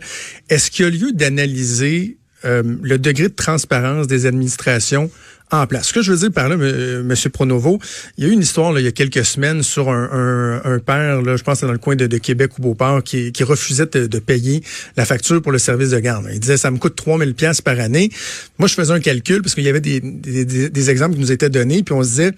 est-ce 0.50 0.72
qu'il 0.72 0.86
y 0.86 0.88
a 0.88 0.92
lieu 0.92 1.12
d'analyser 1.12 2.18
euh, 2.46 2.64
le 2.82 2.98
degré 2.98 3.30
de 3.30 3.34
transparence 3.34 4.08
des 4.08 4.26
administrations 4.26 5.10
en 5.52 5.68
place. 5.68 5.88
Ce 5.90 5.94
que 5.94 6.02
je 6.02 6.12
veux 6.12 6.18
dire 6.18 6.32
par 6.32 6.50
là, 6.50 6.56
M. 6.56 7.14
Pronovo, 7.32 7.80
il 8.18 8.24
y 8.24 8.28
a 8.28 8.30
eu 8.30 8.34
une 8.34 8.42
histoire 8.42 8.74
là, 8.74 8.80
il 8.80 8.84
y 8.84 8.88
a 8.88 8.92
quelques 8.92 9.24
semaines 9.24 9.62
sur 9.62 9.90
un, 9.90 10.10
un, 10.12 10.74
un 10.74 10.80
père, 10.80 11.22
là, 11.22 11.38
je 11.38 11.44
pense 11.44 11.62
dans 11.62 11.72
le 11.72 11.78
coin 11.78 11.96
de, 11.96 12.08
de 12.08 12.18
Québec 12.18 12.58
ou 12.58 12.62
Beauport, 12.64 13.04
qui, 13.04 13.32
qui 13.32 13.44
refusait 13.44 13.86
de, 13.86 14.08
de, 14.08 14.20
payer 14.20 14.64
la 14.98 15.06
facture 15.06 15.42
pour 15.42 15.52
le 15.52 15.60
service 15.60 15.92
de 15.92 16.00
garde. 16.00 16.28
Il 16.34 16.40
disait 16.40 16.58
ça 16.58 16.72
me 16.72 16.78
coûte 16.78 16.96
3000 16.96 17.36
pièces 17.36 17.62
par 17.62 17.80
année. 17.80 18.10
Moi, 18.58 18.68
je 18.68 18.74
faisais 18.74 18.94
un 18.94 19.00
calcul 19.00 19.44
parce 19.44 19.54
qu'il 19.54 19.64
y 19.64 19.70
avait 19.70 19.82
des, 19.82 20.00
des, 20.02 20.70
des 20.70 20.90
exemples 20.90 21.14
qui 21.16 21.22
nous 21.22 21.32
étaient 21.32 21.50
donnés, 21.50 21.84
puis 21.84 21.94
on 21.94 22.02
se 22.02 22.10
disait 22.10 22.32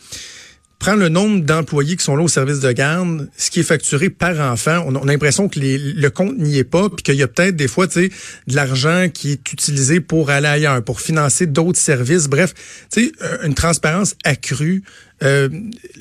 prendre 0.79 0.99
le 0.99 1.09
nombre 1.09 1.43
d'employés 1.43 1.95
qui 1.95 2.03
sont 2.03 2.15
là 2.15 2.23
au 2.23 2.27
service 2.27 2.59
de 2.59 2.71
garde, 2.71 3.27
ce 3.35 3.49
qui 3.49 3.61
est 3.61 3.63
facturé 3.63 4.09
par 4.09 4.39
enfant, 4.39 4.83
on 4.85 4.95
a, 4.95 5.05
l'impression 5.05 5.49
que 5.49 5.59
le 5.59 6.09
compte 6.09 6.37
n'y 6.37 6.59
est 6.59 6.63
pas, 6.63 6.89
puis 6.89 7.03
qu'il 7.03 7.15
y 7.15 7.23
a 7.23 7.27
peut-être 7.27 7.55
des 7.55 7.67
fois, 7.67 7.87
tu 7.87 7.93
sais, 7.93 8.11
de 8.47 8.55
l'argent 8.55 9.07
qui 9.11 9.31
est 9.31 9.51
utilisé 9.51 10.01
pour 10.01 10.29
aller 10.29 10.47
ailleurs, 10.47 10.83
pour 10.83 11.01
financer 11.01 11.47
d'autres 11.47 11.79
services. 11.79 12.27
Bref, 12.27 12.53
tu 12.91 13.05
sais, 13.05 13.11
euh, 13.23 13.37
une 13.43 13.55
transparence 13.55 14.15
accrue, 14.23 14.83
euh, 15.23 15.49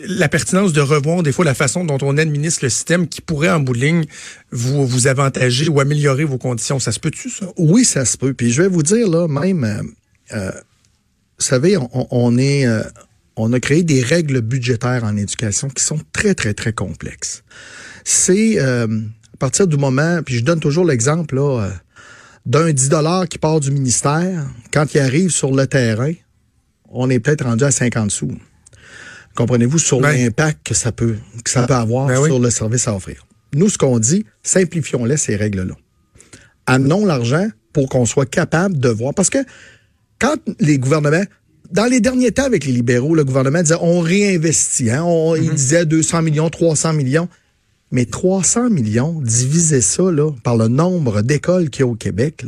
la 0.06 0.28
pertinence 0.28 0.74
de 0.74 0.82
revoir 0.82 1.22
des 1.22 1.32
fois 1.32 1.46
la 1.46 1.54
façon 1.54 1.84
dont 1.84 1.98
on 2.02 2.18
administre 2.18 2.60
le 2.62 2.68
système 2.68 3.08
qui 3.08 3.22
pourrait 3.22 3.48
en 3.48 3.60
bout 3.60 3.72
de 3.72 3.78
ligne 3.78 4.04
vous 4.50 4.86
vous 4.86 5.06
avantager 5.06 5.70
ou 5.70 5.80
améliorer 5.80 6.24
vos 6.24 6.36
conditions. 6.36 6.78
Ça 6.78 6.92
se 6.92 7.00
peut-tu 7.00 7.30
ça? 7.30 7.46
Oui, 7.56 7.86
ça 7.86 8.04
se 8.04 8.18
peut. 8.18 8.34
Puis 8.34 8.52
je 8.52 8.60
vais 8.60 8.68
vous 8.68 8.82
dire 8.82 9.08
là, 9.08 9.26
même, 9.26 9.64
euh, 9.64 10.36
euh 10.36 10.52
vous 11.38 11.44
savez, 11.44 11.76
on, 11.76 12.08
on 12.10 12.38
est 12.38 12.66
on 13.36 13.52
a 13.52 13.60
créé 13.60 13.82
des 13.82 14.02
règles 14.02 14.40
budgétaires 14.40 15.04
en 15.04 15.16
éducation 15.16 15.68
qui 15.68 15.84
sont 15.84 16.00
très, 16.12 16.34
très, 16.34 16.54
très 16.54 16.72
complexes. 16.72 17.44
C'est 18.04 18.58
euh, 18.58 18.86
à 19.34 19.36
partir 19.38 19.66
du 19.66 19.76
moment, 19.76 20.20
puis 20.24 20.36
je 20.36 20.44
donne 20.44 20.60
toujours 20.60 20.84
l'exemple 20.84 21.36
là, 21.36 21.64
euh, 21.64 21.70
d'un 22.46 22.72
10 22.72 22.88
dollars 22.88 23.28
qui 23.28 23.38
part 23.38 23.60
du 23.60 23.70
ministère, 23.70 24.46
quand 24.72 24.94
il 24.94 25.00
arrive 25.00 25.30
sur 25.30 25.52
le 25.52 25.66
terrain, 25.66 26.12
on 26.88 27.10
est 27.10 27.18
peut-être 27.18 27.44
rendu 27.44 27.64
à 27.64 27.70
50 27.70 28.10
sous. 28.10 28.30
Comprenez-vous 29.34 29.78
sur 29.78 30.00
ben. 30.00 30.12
l'impact 30.12 30.66
que 30.66 30.74
ça 30.74 30.92
peut 30.92 31.16
que 31.44 31.50
ça 31.50 31.64
ah, 31.64 31.66
peut 31.66 31.74
avoir 31.74 32.06
ben 32.06 32.24
sur 32.24 32.38
le 32.38 32.48
service 32.48 32.88
à 32.88 32.94
offrir. 32.94 33.26
Nous, 33.54 33.68
ce 33.68 33.76
qu'on 33.76 33.98
dit, 33.98 34.24
simplifions-les 34.42 35.18
ces 35.18 35.36
règles-là. 35.36 35.74
Amenons 36.66 37.04
l'argent 37.04 37.48
pour 37.72 37.88
qu'on 37.88 38.06
soit 38.06 38.28
capable 38.28 38.78
de 38.78 38.88
voir. 38.88 39.12
Parce 39.12 39.28
que 39.28 39.38
quand 40.18 40.36
les 40.58 40.78
gouvernements 40.78 41.24
dans 41.70 41.86
les 41.86 42.00
derniers 42.00 42.32
temps 42.32 42.44
avec 42.44 42.64
les 42.64 42.72
libéraux, 42.72 43.14
le 43.14 43.24
gouvernement 43.24 43.62
disait 43.62 43.76
on 43.80 44.00
réinvestit. 44.00 44.90
Hein? 44.90 45.04
On, 45.04 45.34
Il 45.36 45.50
mhm. 45.50 45.54
disait 45.54 45.86
200 45.86 46.22
millions, 46.22 46.50
300 46.50 46.92
millions. 46.92 47.28
Mais 47.92 48.04
300 48.04 48.70
millions, 48.70 49.20
diviser 49.20 49.80
ça 49.80 50.10
là, 50.10 50.32
par 50.42 50.56
le 50.56 50.66
nombre 50.66 51.22
d'écoles 51.22 51.70
qu'il 51.70 51.80
y 51.80 51.82
a 51.84 51.86
au 51.86 51.94
Québec, 51.94 52.44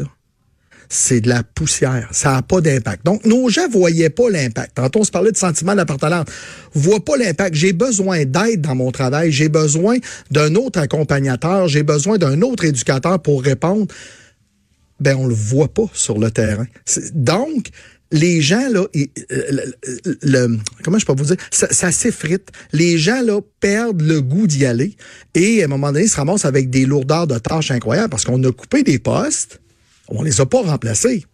c'est 0.89 1.21
de 1.21 1.29
la 1.29 1.43
poussière. 1.43 2.09
Ça 2.13 2.33
n'a 2.33 2.43
pas 2.43 2.61
d'impact. 2.61 3.05
Donc, 3.05 3.25
nos 3.25 3.49
gens 3.49 3.69
voyaient 3.69 4.11
pas 4.11 4.31
l'impact. 4.31 4.75
Tantôt, 4.75 5.01
on 5.01 5.05
se 5.05 5.11
parlait 5.11 5.31
de 5.31 5.37
sentiment 5.37 5.75
d'appartenance. 5.75 6.27
Voient 6.73 7.05
pas 7.05 7.17
l'impact. 7.17 7.55
J'ai 7.55 7.73
besoin 7.73 8.25
d'aide 8.25 8.63
dans 8.63 8.75
mon 8.75 8.91
travail. 8.91 9.31
J'ai 9.31 9.49
besoin 9.49 9.99
d'un 10.31 10.55
autre 10.55 10.81
accompagnateur. 10.81 11.69
J'ai 11.69 11.83
besoin 11.83 12.19
d'un 12.19 12.43
autre 12.43 12.65
éducateur 12.65 13.21
pour 13.21 13.43
répondre. 13.43 13.87
Ben, 14.99 15.17
on 15.17 15.27
le 15.27 15.35
voit 15.35 15.69
pas 15.69 15.87
sur 15.93 16.19
le 16.19 16.31
terrain. 16.31 16.67
Donc, 17.15 17.69
les 18.11 18.41
gens, 18.41 18.69
là, 18.71 18.87
euh, 18.97 19.73
le, 20.23 20.59
comment 20.83 20.99
je 20.99 21.07
peux 21.07 21.15
vous 21.15 21.25
dire, 21.25 21.37
ça, 21.51 21.69
ça 21.71 21.93
s'effrite. 21.93 22.49
Les 22.73 22.99
gens, 22.99 23.23
là, 23.23 23.41
perdent 23.61 24.01
le 24.01 24.21
goût 24.21 24.47
d'y 24.47 24.65
aller 24.65 24.97
et 25.35 25.63
à 25.63 25.67
un 25.67 25.69
moment 25.69 25.93
donné, 25.93 26.05
ils 26.05 26.09
se 26.09 26.17
ramassent 26.17 26.45
avec 26.45 26.71
des 26.71 26.87
lourdeurs 26.87 27.27
de 27.27 27.39
tâches 27.39 27.71
incroyables 27.71 28.11
parce 28.11 28.25
qu'on 28.25 28.43
a 28.45 28.53
coupé 28.53 28.83
des 28.83 28.99
postes, 28.99 29.61
on 30.09 30.23
les 30.23 30.41
a 30.41 30.47
pas 30.47 30.63
remplacés. 30.63 31.25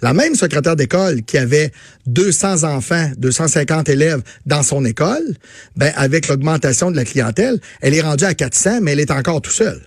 La 0.00 0.12
même 0.12 0.34
secrétaire 0.34 0.76
d'école 0.76 1.22
qui 1.22 1.38
avait 1.38 1.72
200 2.06 2.62
enfants, 2.64 3.10
250 3.18 3.88
élèves 3.88 4.22
dans 4.46 4.62
son 4.62 4.84
école, 4.84 5.34
ben 5.76 5.92
avec 5.96 6.28
l'augmentation 6.28 6.90
de 6.90 6.96
la 6.96 7.04
clientèle, 7.04 7.58
elle 7.80 7.94
est 7.94 8.00
rendue 8.00 8.24
à 8.24 8.34
400, 8.34 8.80
mais 8.82 8.92
elle 8.92 9.00
est 9.00 9.10
encore 9.10 9.42
tout 9.42 9.50
seule. 9.50 9.80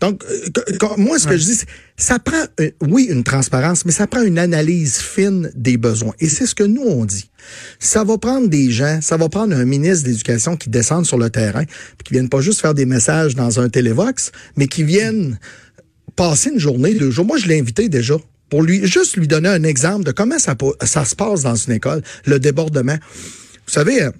Donc, 0.00 0.22
euh, 0.24 0.88
moi, 0.96 1.18
ce 1.18 1.26
que 1.26 1.36
je 1.36 1.44
dis, 1.44 1.54
c'est 1.54 1.66
ça 1.96 2.18
prend, 2.18 2.44
euh, 2.60 2.70
oui, 2.80 3.08
une 3.10 3.22
transparence, 3.22 3.84
mais 3.84 3.92
ça 3.92 4.06
prend 4.06 4.22
une 4.22 4.38
analyse 4.38 4.98
fine 4.98 5.50
des 5.54 5.76
besoins. 5.76 6.14
Et 6.20 6.28
c'est 6.28 6.46
ce 6.46 6.54
que 6.54 6.64
nous, 6.64 6.82
on 6.82 7.04
dit. 7.04 7.30
Ça 7.78 8.04
va 8.04 8.18
prendre 8.18 8.48
des 8.48 8.70
gens, 8.70 9.00
ça 9.00 9.16
va 9.16 9.28
prendre 9.28 9.54
un 9.54 9.64
ministre 9.64 10.04
d'éducation 10.04 10.56
qui 10.56 10.68
descende 10.68 11.06
sur 11.06 11.18
le 11.18 11.30
terrain, 11.30 11.64
puis 11.64 12.04
qui 12.04 12.12
viennent 12.14 12.28
pas 12.28 12.40
juste 12.40 12.60
faire 12.60 12.74
des 12.74 12.86
messages 12.86 13.34
dans 13.34 13.60
un 13.60 13.68
télévox, 13.68 14.32
mais 14.56 14.66
qui 14.66 14.82
viennent 14.82 15.38
passer 16.16 16.50
une 16.50 16.58
journée, 16.58 16.94
deux 16.94 17.10
jours. 17.10 17.24
Moi, 17.24 17.38
je 17.38 17.46
l'ai 17.46 17.58
invité 17.58 17.88
déjà 17.88 18.16
pour 18.50 18.62
lui, 18.62 18.86
juste 18.86 19.16
lui 19.16 19.26
donner 19.26 19.48
un 19.48 19.62
exemple 19.62 20.04
de 20.04 20.12
comment 20.12 20.38
ça, 20.38 20.54
ça 20.84 21.04
se 21.04 21.16
passe 21.16 21.42
dans 21.42 21.54
une 21.54 21.72
école, 21.72 22.02
le 22.26 22.38
débordement. 22.38 22.98
Vous 23.66 23.72
savez, 23.72 24.02
euh, 24.02 24.10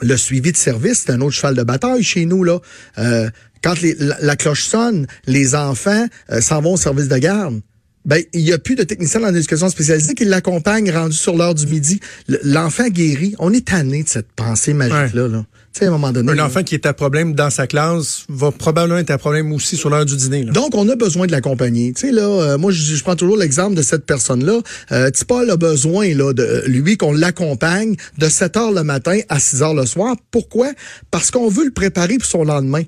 le 0.00 0.16
suivi 0.16 0.52
de 0.52 0.56
service, 0.56 1.04
c'est 1.06 1.12
un 1.12 1.20
autre 1.20 1.34
cheval 1.34 1.54
de 1.54 1.62
bataille 1.62 2.02
chez 2.02 2.26
nous, 2.26 2.44
là. 2.44 2.58
Euh, 2.98 3.28
quand 3.62 3.74
la, 3.80 4.36
cloche 4.36 4.64
sonne, 4.64 5.06
les 5.26 5.54
enfants 5.54 6.06
euh, 6.30 6.40
s'en 6.40 6.60
vont 6.60 6.74
au 6.74 6.76
service 6.76 7.08
de 7.08 7.18
garde. 7.18 7.60
Ben, 8.04 8.22
il 8.32 8.44
n'y 8.44 8.52
a 8.52 8.58
plus 8.58 8.76
de 8.76 8.84
techniciens 8.84 9.20
dans 9.20 9.30
l'éducation 9.30 9.68
spécialisée 9.68 10.14
qui 10.14 10.24
l'accompagnent 10.24 10.90
rendu 10.90 11.16
sur 11.16 11.36
l'heure 11.36 11.54
du 11.54 11.66
midi. 11.66 12.00
L'enfant 12.44 12.88
guéri. 12.88 13.34
On 13.38 13.52
est 13.52 13.66
tanné 13.66 14.04
de 14.04 14.08
cette 14.08 14.32
pensée 14.32 14.72
magique-là. 14.72 15.28
Là. 15.28 15.44
À 15.80 15.86
un 15.86 15.90
moment 15.90 16.12
donné. 16.12 16.32
Un 16.32 16.44
enfant 16.44 16.62
qui 16.62 16.74
est 16.74 16.86
à 16.86 16.92
problème 16.92 17.34
dans 17.34 17.50
sa 17.50 17.66
classe 17.66 18.24
va 18.28 18.50
probablement 18.50 18.98
être 18.98 19.10
à 19.10 19.18
problème 19.18 19.52
aussi 19.52 19.76
sur 19.76 19.90
l'heure 19.90 20.04
du 20.04 20.16
dîner. 20.16 20.44
Donc, 20.44 20.74
on 20.74 20.88
a 20.88 20.96
besoin 20.96 21.26
de 21.26 21.32
l'accompagner. 21.32 21.92
Tu 21.92 22.08
sais, 22.08 22.12
là, 22.12 22.22
euh, 22.22 22.58
moi, 22.58 22.72
je, 22.72 23.02
prends 23.02 23.16
toujours 23.16 23.36
l'exemple 23.36 23.74
de 23.74 23.82
cette 23.82 24.04
personne-là. 24.04 24.60
Euh, 24.92 25.10
Paul 25.26 25.50
a 25.50 25.56
besoin, 25.56 26.14
là, 26.14 26.32
de 26.32 26.64
lui, 26.66 26.96
qu'on 26.96 27.12
l'accompagne 27.12 27.96
de 28.18 28.28
7 28.28 28.56
heures 28.56 28.72
le 28.72 28.82
matin 28.82 29.18
à 29.28 29.38
6 29.38 29.62
heures 29.62 29.74
le 29.74 29.86
soir. 29.86 30.16
Pourquoi? 30.30 30.72
Parce 31.10 31.30
qu'on 31.30 31.48
veut 31.48 31.64
le 31.64 31.70
préparer 31.70 32.18
pour 32.18 32.26
son 32.26 32.44
lendemain 32.44 32.82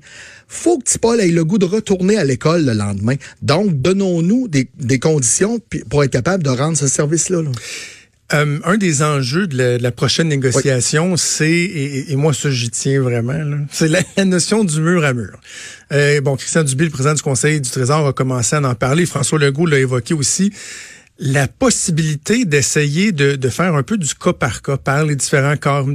faut 0.51 0.77
que 0.79 0.97
Paul 0.97 1.21
ait 1.21 1.29
le 1.29 1.45
goût 1.45 1.57
de 1.57 1.65
retourner 1.65 2.17
à 2.17 2.25
l'école 2.25 2.65
le 2.65 2.73
lendemain. 2.73 3.15
Donc, 3.41 3.81
donnons-nous 3.81 4.49
des, 4.49 4.99
conditions 4.99 5.59
pour 5.89 6.03
être 6.03 6.11
capable 6.11 6.43
de 6.43 6.49
rendre 6.49 6.77
ce 6.77 6.87
service-là. 6.87 7.41
Euh, 8.33 8.59
un 8.63 8.77
des 8.77 9.03
enjeux 9.03 9.47
de 9.47 9.77
la, 9.81 9.91
prochaine 9.91 10.29
négociation, 10.29 11.17
c'est, 11.17 11.51
et, 11.51 12.15
moi 12.15 12.33
ça 12.33 12.49
j'y 12.49 12.69
tiens 12.69 13.01
vraiment, 13.01 13.33
c'est 13.71 13.89
la, 13.89 14.25
notion 14.25 14.63
du 14.63 14.79
mur 14.79 15.03
à 15.03 15.13
mur. 15.13 15.37
Euh, 15.91 16.21
bon, 16.21 16.37
Christian 16.37 16.63
Dubé, 16.63 16.85
le 16.85 16.91
président 16.91 17.13
du 17.13 17.21
Conseil 17.21 17.59
du 17.59 17.69
Trésor, 17.69 18.07
a 18.07 18.13
commencé 18.13 18.55
à 18.55 18.61
en 18.61 18.75
parler. 18.75 19.05
François 19.05 19.37
Legault 19.37 19.65
l'a 19.65 19.79
évoqué 19.79 20.13
aussi. 20.13 20.53
la 21.19 21.47
possibilité 21.47 22.45
d'essayer 22.45 23.11
de, 23.11 23.35
de, 23.35 23.49
faire 23.49 23.75
un 23.75 23.83
peu 23.83 23.97
du 23.97 24.15
cas 24.15 24.33
par 24.33 24.61
cas 24.61 24.77
par 24.77 25.05
les 25.05 25.15
différents 25.15 25.57
corps, 25.57 25.87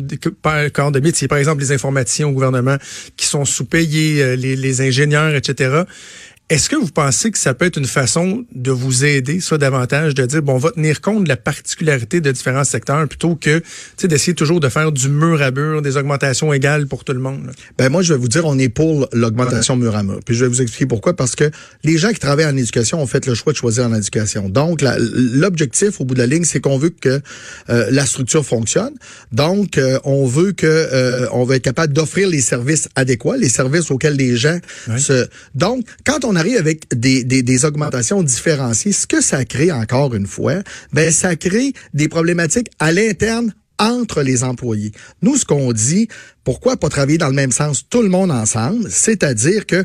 corps 0.72 0.92
de 0.92 1.00
métier. 1.00 1.26
Par 1.26 1.38
exemple, 1.38 1.62
les 1.62 1.72
informaticiens 1.72 2.28
au 2.28 2.32
gouvernement 2.32 2.76
qui 3.16 3.26
sont 3.26 3.44
sous-payés, 3.44 4.22
euh, 4.22 4.36
les, 4.36 4.54
les 4.54 4.80
ingénieurs, 4.82 5.34
etc. 5.34 5.84
Est-ce 6.48 6.70
que 6.70 6.76
vous 6.76 6.92
pensez 6.92 7.32
que 7.32 7.38
ça 7.38 7.54
peut 7.54 7.64
être 7.64 7.76
une 7.76 7.86
façon 7.86 8.44
de 8.54 8.70
vous 8.70 9.04
aider, 9.04 9.40
ça, 9.40 9.58
davantage, 9.58 10.14
de 10.14 10.24
dire, 10.26 10.42
bon, 10.42 10.52
on 10.52 10.58
va 10.58 10.70
tenir 10.70 11.00
compte 11.00 11.24
de 11.24 11.28
la 11.28 11.36
particularité 11.36 12.20
de 12.20 12.30
différents 12.30 12.62
secteurs 12.62 13.08
plutôt 13.08 13.34
que 13.34 13.60
d'essayer 14.04 14.32
toujours 14.32 14.60
de 14.60 14.68
faire 14.68 14.92
du 14.92 15.08
mur 15.08 15.42
à 15.42 15.50
mur, 15.50 15.82
des 15.82 15.96
augmentations 15.96 16.52
égales 16.52 16.86
pour 16.86 17.02
tout 17.02 17.14
le 17.14 17.18
monde? 17.18 17.50
Ben 17.78 17.88
moi, 17.88 18.02
je 18.02 18.14
vais 18.14 18.20
vous 18.20 18.28
dire, 18.28 18.46
on 18.46 18.60
est 18.60 18.68
pour 18.68 19.08
l'augmentation 19.12 19.74
mur 19.74 19.96
à 19.96 20.04
mur. 20.04 20.20
Puis 20.24 20.36
je 20.36 20.44
vais 20.44 20.48
vous 20.48 20.62
expliquer 20.62 20.86
pourquoi. 20.86 21.16
Parce 21.16 21.34
que 21.34 21.50
les 21.82 21.98
gens 21.98 22.12
qui 22.12 22.20
travaillent 22.20 22.46
en 22.46 22.56
éducation 22.56 23.02
ont 23.02 23.08
fait 23.08 23.26
le 23.26 23.34
choix 23.34 23.52
de 23.52 23.58
choisir 23.58 23.84
en 23.84 23.94
éducation. 23.94 24.48
Donc, 24.48 24.82
l'objectif, 24.82 26.00
au 26.00 26.04
bout 26.04 26.14
de 26.14 26.20
la 26.20 26.28
ligne, 26.28 26.44
c'est 26.44 26.60
qu'on 26.60 26.78
veut 26.78 26.90
que 26.90 27.20
euh, 27.70 27.88
la 27.90 28.06
structure 28.06 28.46
fonctionne. 28.46 28.94
Donc, 29.32 29.78
euh, 29.78 29.98
on 30.04 30.26
veut 30.26 30.52
que 30.52 30.66
euh, 30.68 31.26
on 31.32 31.42
va 31.42 31.56
être 31.56 31.64
capable 31.64 31.92
d'offrir 31.92 32.28
les 32.28 32.40
services 32.40 32.88
adéquats, 32.94 33.36
les 33.36 33.48
services 33.48 33.90
auxquels 33.90 34.14
les 34.14 34.36
gens 34.36 34.60
se... 34.96 35.26
Donc, 35.56 35.84
quand 36.04 36.24
on 36.24 36.35
arrive 36.36 36.56
avec 36.56 36.86
des, 36.94 37.64
augmentations 37.64 38.22
différenciées, 38.22 38.92
ce 38.92 39.06
que 39.06 39.20
ça 39.20 39.44
crée 39.44 39.72
encore 39.72 40.14
une 40.14 40.26
fois, 40.26 40.62
ben 40.92 41.10
ça 41.10 41.36
crée 41.36 41.72
des 41.94 42.08
problématiques 42.08 42.70
à 42.78 42.92
l'interne 42.92 43.54
entre 43.78 44.22
les 44.22 44.44
employés. 44.44 44.92
Nous, 45.22 45.36
ce 45.36 45.44
qu'on 45.44 45.72
dit, 45.72 46.08
pourquoi 46.44 46.76
pas 46.76 46.88
travailler 46.88 47.18
dans 47.18 47.28
le 47.28 47.34
même 47.34 47.52
sens 47.52 47.88
tout 47.88 48.02
le 48.02 48.08
monde 48.08 48.30
ensemble, 48.30 48.90
c'est-à-dire 48.90 49.66
que 49.66 49.84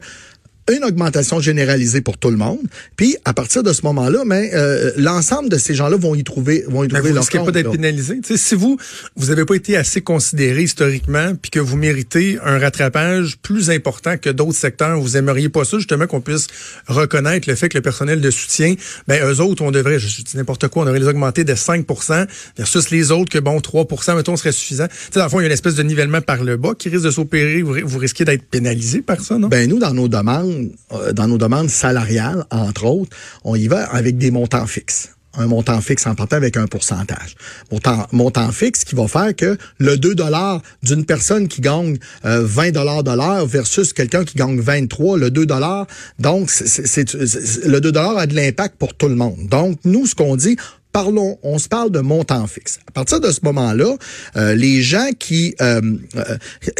une 0.70 0.84
augmentation 0.84 1.40
généralisée 1.40 2.02
pour 2.02 2.18
tout 2.18 2.30
le 2.30 2.38
monde. 2.38 2.60
Puis 2.96 3.18
à 3.26 3.34
partir 3.34 3.64
de 3.64 3.74
ce 3.74 3.82
moment-là, 3.84 4.24
mais 4.26 4.52
euh, 4.54 4.92
l'ensemble 4.98 5.50
de 5.50 5.58
ces 5.58 5.74
gens-là 5.74 5.98
vont 5.98 6.16
y 6.16 6.24
trouver 6.24 6.64
vont 6.68 6.84
y 6.84 6.88
trouver 6.88 7.10
vous 7.10 7.16
leur 7.16 7.30
compte. 7.30 7.46
pas 7.46 7.52
d'être 7.52 7.72
pénalisé. 7.72 8.20
si 8.36 8.56
vous 8.56 8.78
vous 9.16 9.28
n'avez 9.28 9.46
pas 9.46 9.56
été 9.56 9.76
assez 9.78 10.02
considéré 10.02 10.64
historiquement, 10.64 11.34
puis 11.42 11.52
que 11.52 11.60
vous 11.60 11.78
méritez 11.78 12.38
un 12.44 12.60
rattrapage 12.60 13.38
plus 13.42 13.70
important 13.70 14.18
que 14.18 14.30
d'autres 14.30 14.58
secteurs, 14.58 15.00
vous 15.00 15.18
aimeriez 15.18 15.50
pas 15.50 15.66
ça 15.66 15.78
justement 15.78 16.08
qu'on 16.08 16.22
puisse 16.22 16.48
reconnaître 16.88 17.50
le 17.50 17.56
fait 17.56 17.70
que 17.70 17.78
le 17.78 17.82
personnel 17.82 18.22
de 18.22 18.32
soutien, 18.32 18.76
ben 19.08 19.24
eux 19.24 19.40
autres, 19.42 19.64
on 19.64 19.72
devrait, 19.72 20.00
je 20.00 20.22
dis 20.22 20.38
n'importe 20.38 20.68
quoi, 20.68 20.84
on 20.84 20.86
devrait 20.86 21.00
les 21.00 21.08
augmenter 21.08 21.44
de 21.44 21.54
5% 21.54 22.28
versus 22.58 22.90
les 22.92 23.12
autres 23.12 23.32
que 23.32 23.40
bon 23.40 23.58
3% 23.60 24.16
mettons 24.16 24.36
serait 24.38 24.52
suffisant. 24.52 24.88
sais, 25.12 25.20
dans 25.20 25.24
le 25.26 25.30
fond, 25.30 25.40
il 25.40 25.44
y 25.44 25.46
a 25.46 25.48
une 25.48 25.54
espèce 25.54 25.76
de 25.76 25.84
nivellement 25.84 26.22
par 26.22 26.44
le 26.44 26.58
bas 26.58 26.74
qui 26.78 26.90
risque 26.90 27.06
de 27.06 27.12
s'opérer. 27.12 27.62
Vous, 27.62 27.76
vous 27.84 27.98
risquez 27.98 28.26
d'être 28.26 28.44
pénalisé 28.44 29.02
par 29.02 29.22
ça, 29.22 29.38
non? 29.38 29.48
Ben 29.48 29.70
nous, 29.70 29.80
dans 29.80 29.94
nos 29.94 30.08
demandes 30.08 30.51
euh, 30.92 31.14
dans 31.14 31.28
nos 31.28 31.38
demandes 31.38 31.70
salariales, 31.70 32.46
entre 32.52 32.86
autres, 32.86 33.16
on 33.44 33.56
y 33.56 33.68
va 33.68 33.84
avec 33.84 34.18
des 34.18 34.32
montants 34.32 34.68
fixes 34.68 35.10
un 35.38 35.48
montant 35.48 35.80
fixe 35.82 36.06
en 36.08 36.16
partant 36.16 36.36
avec 36.36 36.58
un 36.58 36.68
pourcentage. 36.68 37.36
Montant, 37.72 38.08
montant 38.12 38.52
fixe 38.52 38.84
qui 38.84 38.96
va 38.96 39.08
faire 39.08 39.36
que 39.36 39.58
le 39.78 39.98
2 39.98 40.16
dollars 40.16 40.62
d'une 40.84 41.06
personne 41.06 41.48
qui 41.48 41.62
gagne 41.62 41.98
20 42.24 42.68
euh, 42.68 42.72
dollars 42.72 43.04
de 43.04 43.12
l'heure 43.12 43.46
versus 43.46 43.94
quelqu'un 43.94 44.26
qui 44.26 44.38
gagne 44.38 44.60
23, 44.60 45.18
le 45.18 45.32
2 45.32 45.46
dollars, 45.46 45.88
donc 46.20 46.52
le 46.60 47.80
2 47.80 47.92
dollars 47.92 48.18
a 48.18 48.28
de 48.28 48.36
l'impact 48.36 48.76
pour 48.78 48.94
tout 48.94 49.08
le 49.08 49.16
monde. 49.16 49.48
Donc 49.50 49.80
nous 49.86 50.06
ce 50.06 50.16
qu'on 50.16 50.36
dit, 50.36 50.58
parlons, 50.92 51.38
on 51.44 51.60
se 51.60 51.68
parle 51.68 51.92
de 51.92 52.00
montant 52.00 52.46
fixe. 52.48 52.80
À 52.88 52.92
partir 52.92 53.20
de 53.20 53.32
ce 53.32 53.40
moment-là, 53.44 53.96
euh, 54.36 54.56
les 54.56 54.82
gens 54.82 55.10
qui, 55.18 55.56
euh, 55.62 55.82
euh, 56.16 56.38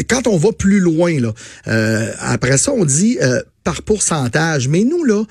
quand 0.10 0.28
on 0.28 0.38
va 0.38 0.52
plus 0.52 0.80
loin, 0.80 1.20
là, 1.20 1.34
après 2.20 2.58
ça, 2.58 2.72
on 2.72 2.86
dit 2.86 3.18
par 3.64 3.82
pourcentage. 3.84 4.68
Mais 4.68 4.84
nous, 4.84 5.04
là, 5.04 5.24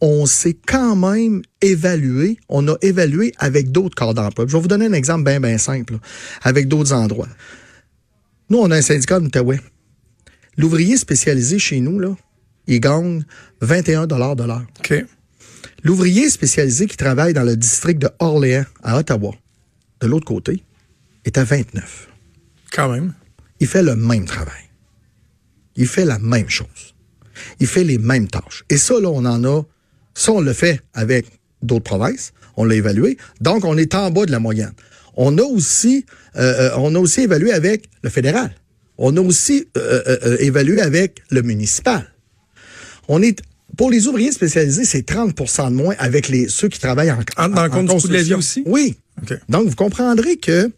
on 0.00 0.26
s'est 0.26 0.56
quand 0.66 0.96
même 0.96 1.42
évalué, 1.62 2.38
on 2.48 2.68
a 2.68 2.76
évalué 2.82 3.32
avec 3.38 3.72
d'autres 3.72 3.94
corps 3.94 4.14
d'emploi. 4.14 4.44
Je 4.46 4.52
vais 4.52 4.60
vous 4.60 4.68
donner 4.68 4.86
un 4.86 4.92
exemple 4.92 5.24
bien, 5.24 5.40
bien 5.40 5.58
simple, 5.58 5.98
avec 6.42 6.68
d'autres 6.68 6.92
endroits. 6.92 7.28
Nous, 8.50 8.58
on 8.58 8.70
a 8.70 8.76
un 8.76 8.82
syndicat 8.82 9.20
de 9.20 9.26
Outaouais. 9.26 9.60
L'ouvrier 10.56 10.96
spécialisé 10.96 11.58
chez 11.58 11.80
nous, 11.80 11.98
là, 11.98 12.14
il 12.66 12.80
gagne 12.80 13.24
21 13.60 14.06
de 14.06 14.14
l'heure. 14.14 14.62
OK. 14.78 15.04
L'ouvrier 15.84 16.30
spécialisé 16.30 16.86
qui 16.86 16.96
travaille 16.96 17.34
dans 17.34 17.42
le 17.42 17.58
district 17.58 18.00
de 18.00 18.08
Orléans, 18.18 18.64
à 18.82 18.98
Ottawa, 18.98 19.32
de 20.00 20.06
l'autre 20.06 20.24
côté, 20.24 20.64
est 21.26 21.36
à 21.36 21.44
29. 21.44 22.08
Quand 22.72 22.90
même. 22.90 23.12
Il 23.60 23.66
fait 23.66 23.82
le 23.82 23.94
même 23.94 24.24
travail. 24.24 24.62
Il 25.76 25.86
fait 25.86 26.06
la 26.06 26.18
même 26.18 26.48
chose. 26.48 26.94
Il 27.60 27.66
fait 27.66 27.84
les 27.84 27.98
mêmes 27.98 28.28
tâches. 28.28 28.64
Et 28.70 28.78
ça, 28.78 28.98
là, 28.98 29.10
on 29.10 29.26
en 29.26 29.44
a, 29.44 29.62
ça, 30.14 30.32
on 30.32 30.40
le 30.40 30.54
fait 30.54 30.80
avec 30.94 31.26
d'autres 31.62 31.84
provinces. 31.84 32.32
On 32.56 32.64
l'a 32.64 32.76
évalué. 32.76 33.18
Donc, 33.42 33.66
on 33.66 33.76
est 33.76 33.94
en 33.94 34.10
bas 34.10 34.24
de 34.24 34.30
la 34.30 34.38
moyenne. 34.38 34.72
On 35.16 35.36
a 35.36 35.42
aussi, 35.42 36.06
euh, 36.36 36.70
euh, 36.70 36.76
on 36.78 36.94
a 36.94 36.98
aussi 36.98 37.22
évalué 37.22 37.52
avec 37.52 37.90
le 38.02 38.08
fédéral. 38.08 38.54
On 38.96 39.14
a 39.18 39.20
aussi 39.20 39.68
euh, 39.76 40.36
évalué 40.38 40.80
avec 40.80 41.22
le 41.30 41.42
municipal. 41.42 42.10
On 43.08 43.20
est 43.20 43.42
pour 43.76 43.90
les 43.90 44.06
ouvriers 44.06 44.32
spécialisés, 44.32 44.84
c'est 44.84 45.08
30% 45.08 45.70
de 45.70 45.74
moins 45.74 45.94
avec 45.98 46.28
les 46.28 46.48
ceux 46.48 46.68
qui 46.68 46.78
travaillent 46.78 47.12
en, 47.12 47.20
en, 47.36 47.48
dans 47.48 47.68
compte 47.68 47.86
du 47.86 47.96
coût 47.96 48.08
de 48.08 48.12
la 48.12 48.22
vie 48.22 48.34
aussi? 48.34 48.62
Oui. 48.66 48.96
Donc 49.48 49.68
vous 49.68 49.76
comprendrez 49.76 50.36
que 50.36 50.70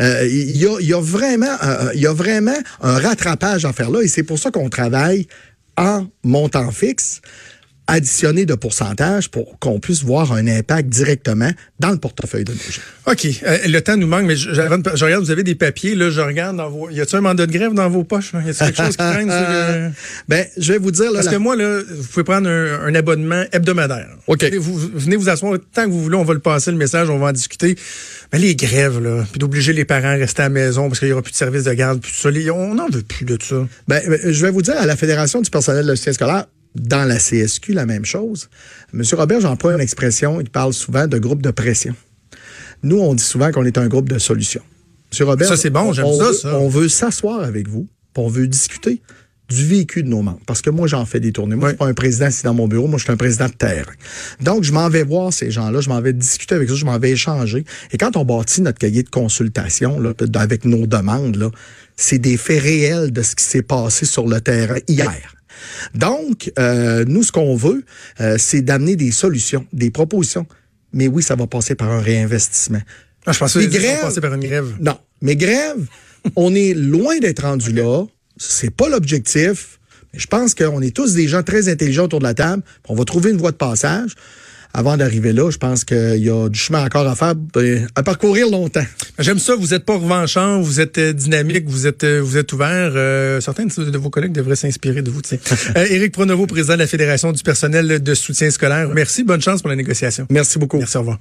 euh, 0.00 0.26
il 0.28 0.56
y, 0.56 0.66
a, 0.66 0.80
y, 0.80 0.92
a, 0.92 1.00
vraiment 1.00 1.56
euh, 1.62 1.90
il 1.94 2.00
y 2.00 2.06
a 2.06 2.12
vraiment 2.12 2.56
un 2.82 2.98
rattrapage 2.98 3.64
à 3.64 3.72
faire 3.72 3.90
là 3.90 4.00
et 4.02 4.08
c'est 4.08 4.24
pour 4.24 4.38
ça 4.38 4.50
qu'on 4.50 4.68
travaille 4.68 5.28
en 5.76 6.06
montant 6.24 6.70
fixe 6.72 7.20
additionner 7.86 8.46
de 8.46 8.54
pourcentage 8.54 9.30
pour 9.30 9.58
qu'on 9.58 9.78
puisse 9.78 10.02
voir 10.02 10.32
un 10.32 10.46
impact 10.46 10.88
directement 10.88 11.50
dans 11.78 11.90
le 11.90 11.98
portefeuille 11.98 12.44
de 12.44 12.52
nos 12.52 12.58
gens. 12.58 12.82
OK. 13.06 13.26
Euh, 13.44 13.58
le 13.66 13.80
temps 13.80 13.96
nous 13.96 14.06
manque, 14.06 14.24
mais 14.24 14.36
je, 14.36 14.52
je, 14.52 14.60
regarde, 15.04 15.22
vous 15.22 15.30
avez 15.30 15.44
des 15.44 15.54
papiers, 15.54 15.94
là, 15.94 16.10
je 16.10 16.20
regarde 16.20 16.56
dans 16.56 16.68
vos. 16.68 16.90
Y 16.90 17.00
a-t-il 17.00 17.16
un 17.16 17.20
mandat 17.20 17.46
de 17.46 17.52
grève 17.52 17.74
dans 17.74 17.88
vos 17.88 18.04
poches? 18.04 18.32
Y 18.32 18.50
a-t-il 18.50 18.54
quelque 18.54 18.76
chose 18.76 18.96
qui 18.96 18.96
traîne 18.96 19.30
sur 19.30 20.02
Ben, 20.28 20.46
je 20.56 20.72
vais 20.72 20.78
vous 20.78 20.90
dire. 20.90 21.12
Là, 21.12 21.20
Parce 21.20 21.28
que 21.28 21.36
moi, 21.36 21.54
là, 21.56 21.80
vous 21.88 22.04
pouvez 22.04 22.24
prendre 22.24 22.48
un, 22.48 22.94
abonnement 22.94 23.44
hebdomadaire. 23.52 24.08
OK. 24.26 24.44
Vous, 24.54 24.78
venez 24.94 25.16
vous 25.16 25.28
asseoir 25.28 25.58
tant 25.72 25.84
que 25.84 25.90
vous 25.90 26.02
voulez, 26.02 26.16
on 26.16 26.24
va 26.24 26.34
le 26.34 26.40
passer 26.40 26.70
le 26.70 26.76
message, 26.76 27.10
on 27.10 27.18
va 27.18 27.28
en 27.28 27.32
discuter. 27.32 27.76
Mais 28.32 28.38
les 28.38 28.56
grèves, 28.56 29.00
là, 29.00 29.24
puis 29.30 29.38
d'obliger 29.38 29.72
les 29.72 29.84
parents 29.84 30.08
à 30.08 30.14
rester 30.14 30.42
à 30.42 30.46
la 30.46 30.50
maison 30.50 30.88
parce 30.88 30.98
qu'il 30.98 31.08
n'y 31.08 31.12
aura 31.12 31.22
plus 31.22 31.32
de 31.32 31.36
service 31.36 31.64
de 31.64 31.72
garde, 31.72 32.00
puis 32.00 32.12
tout 32.12 32.18
ça, 32.18 32.52
on 32.52 32.74
n'en 32.74 32.88
veut 32.88 33.02
plus 33.02 33.24
de 33.24 33.38
ça. 33.40 33.56
Ben, 33.86 34.00
ben, 34.08 34.18
je 34.24 34.42
vais 34.44 34.50
vous 34.50 34.62
dire, 34.62 34.76
à 34.76 34.86
la 34.86 34.96
Fédération 34.96 35.40
du 35.40 35.50
personnel 35.50 35.86
de 35.86 35.94
soutien 35.94 36.12
scolaire, 36.12 36.46
dans 36.80 37.04
la 37.04 37.18
CSQ, 37.18 37.72
la 37.72 37.86
même 37.86 38.04
chose. 38.04 38.48
Monsieur 38.92 39.16
Robert 39.16 39.40
j'emploie 39.40 39.74
une 39.74 39.80
expression, 39.80 40.40
il 40.40 40.50
parle 40.50 40.72
souvent 40.72 41.06
de 41.06 41.18
groupe 41.18 41.42
de 41.42 41.50
pression. 41.50 41.94
Nous, 42.82 42.98
on 42.98 43.14
dit 43.14 43.24
souvent 43.24 43.50
qu'on 43.50 43.64
est 43.64 43.78
un 43.78 43.88
groupe 43.88 44.08
de 44.08 44.18
solutions. 44.18 44.62
Monsieur 45.10 45.24
Robert, 45.24 45.48
ça 45.48 45.56
c'est 45.56 45.70
bon, 45.70 45.92
j'aime 45.92 46.12
ça, 46.12 46.32
ça. 46.32 46.58
On 46.58 46.68
veut 46.68 46.88
s'asseoir 46.88 47.40
avec 47.40 47.68
vous, 47.68 47.86
on 48.16 48.28
veut 48.28 48.48
discuter 48.48 49.00
du 49.48 49.64
vécu 49.64 50.02
de 50.02 50.08
nos 50.08 50.22
membres. 50.22 50.40
Parce 50.46 50.62
que 50.62 50.70
moi, 50.70 50.88
j'en 50.88 51.04
fais 51.04 51.20
des 51.20 51.32
tournées. 51.32 51.54
Moi, 51.54 51.68
je 51.68 51.74
suis 51.74 51.78
pas 51.78 51.86
un 51.86 51.94
président 51.94 52.28
ici 52.28 52.42
dans 52.42 52.54
mon 52.54 52.66
bureau. 52.66 52.88
Moi, 52.88 52.98
je 52.98 53.04
suis 53.04 53.12
un 53.12 53.16
président 53.16 53.46
de 53.46 53.52
terre. 53.52 53.86
Donc, 54.40 54.64
je 54.64 54.72
m'en 54.72 54.88
vais 54.88 55.04
voir 55.04 55.32
ces 55.32 55.50
gens-là. 55.50 55.80
Je 55.80 55.88
m'en 55.88 56.00
vais 56.00 56.12
discuter 56.12 56.54
avec 56.54 56.70
eux. 56.70 56.74
Je 56.74 56.84
m'en 56.84 56.98
vais 56.98 57.12
échanger. 57.12 57.64
Et 57.92 57.98
quand 57.98 58.16
on 58.16 58.24
bâtit 58.24 58.62
notre 58.62 58.78
cahier 58.78 59.02
de 59.02 59.08
consultation, 59.08 60.00
là, 60.00 60.12
avec 60.34 60.64
nos 60.64 60.86
demandes, 60.86 61.36
là, 61.36 61.50
c'est 61.96 62.18
des 62.18 62.36
faits 62.36 62.62
réels 62.62 63.12
de 63.12 63.22
ce 63.22 63.36
qui 63.36 63.44
s'est 63.44 63.62
passé 63.62 64.04
sur 64.04 64.26
le 64.26 64.40
terrain 64.40 64.78
hier. 64.88 65.35
Donc, 65.94 66.52
euh, 66.58 67.04
nous, 67.06 67.22
ce 67.22 67.32
qu'on 67.32 67.56
veut, 67.56 67.84
euh, 68.20 68.36
c'est 68.38 68.62
d'amener 68.62 68.96
des 68.96 69.10
solutions, 69.10 69.66
des 69.72 69.90
propositions. 69.90 70.46
Mais 70.92 71.08
oui, 71.08 71.22
ça 71.22 71.36
va 71.36 71.46
passer 71.46 71.74
par 71.74 71.90
un 71.90 72.00
réinvestissement. 72.00 72.80
Ah, 73.26 73.32
je 73.32 73.38
pensais 73.38 73.66
que 73.66 73.80
ça 73.80 73.94
va 73.94 74.02
passer 74.02 74.20
par 74.20 74.34
une 74.34 74.44
grève. 74.44 74.74
Non, 74.80 74.98
mais 75.20 75.36
grève, 75.36 75.84
on 76.36 76.54
est 76.54 76.74
loin 76.74 77.18
d'être 77.18 77.42
rendu 77.42 77.72
là. 77.72 78.04
C'est 78.36 78.70
pas 78.70 78.88
l'objectif. 78.88 79.78
Mais 80.12 80.20
je 80.20 80.26
pense 80.26 80.54
qu'on 80.54 80.80
est 80.80 80.94
tous 80.94 81.14
des 81.14 81.28
gens 81.28 81.42
très 81.42 81.68
intelligents 81.68 82.04
autour 82.04 82.20
de 82.20 82.24
la 82.24 82.34
table. 82.34 82.62
On 82.88 82.94
va 82.94 83.04
trouver 83.04 83.30
une 83.30 83.38
voie 83.38 83.50
de 83.50 83.56
passage 83.56 84.14
avant 84.76 84.98
d'arriver 84.98 85.32
là, 85.32 85.50
je 85.50 85.56
pense 85.56 85.84
qu'il 85.84 86.22
y 86.22 86.28
a 86.28 86.48
du 86.48 86.58
chemin 86.58 86.84
encore 86.84 87.08
à 87.08 87.16
faire, 87.16 87.34
ben, 87.34 87.88
à 87.94 88.02
parcourir 88.02 88.48
longtemps. 88.50 88.84
J'aime 89.18 89.38
ça. 89.38 89.56
Vous 89.56 89.72
êtes 89.72 89.84
pas 89.86 89.96
revanchant, 89.96 90.60
vous 90.60 90.80
êtes 90.80 90.98
euh, 90.98 91.14
dynamique, 91.14 91.64
vous 91.66 91.86
êtes 91.86 92.04
euh, 92.04 92.20
vous 92.20 92.36
êtes 92.36 92.52
ouvert. 92.52 92.92
Euh, 92.94 93.40
certains 93.40 93.64
de 93.64 93.98
vos 93.98 94.10
collègues 94.10 94.32
devraient 94.32 94.54
s'inspirer 94.54 95.00
de 95.00 95.10
vous. 95.10 95.22
Éric 95.76 96.12
Pronovo, 96.12 96.46
président 96.46 96.74
de 96.74 96.80
la 96.80 96.86
Fédération 96.86 97.32
du 97.32 97.42
personnel 97.42 98.02
de 98.02 98.14
soutien 98.14 98.50
scolaire. 98.50 98.90
Merci. 98.94 99.24
Bonne 99.24 99.40
chance 99.40 99.62
pour 99.62 99.70
la 99.70 99.76
négociation. 99.76 100.26
Merci 100.28 100.58
beaucoup. 100.58 100.78
Merci. 100.78 100.98
Au 100.98 101.00
revoir. 101.00 101.18